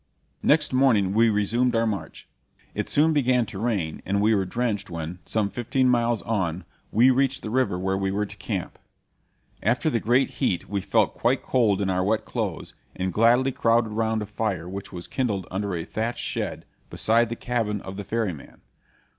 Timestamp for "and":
4.03-4.19, 12.95-13.13